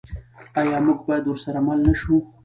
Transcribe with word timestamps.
آیا 0.59 0.77
موږ 0.85 0.99
باید 1.07 1.25
ورسره 1.27 1.59
مل 1.65 1.79
نشو؟ 1.87 2.15